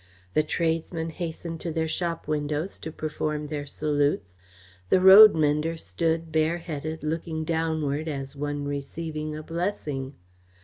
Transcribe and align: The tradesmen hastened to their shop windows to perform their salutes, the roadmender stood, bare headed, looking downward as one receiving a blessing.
The 0.33 0.41
tradesmen 0.41 1.11
hastened 1.11 1.59
to 1.59 1.71
their 1.71 1.87
shop 1.87 2.27
windows 2.27 2.79
to 2.79 2.91
perform 2.91 3.45
their 3.45 3.67
salutes, 3.67 4.39
the 4.89 4.97
roadmender 4.99 5.77
stood, 5.77 6.31
bare 6.31 6.57
headed, 6.57 7.03
looking 7.03 7.43
downward 7.43 8.07
as 8.07 8.35
one 8.35 8.65
receiving 8.65 9.35
a 9.35 9.43
blessing. 9.43 10.15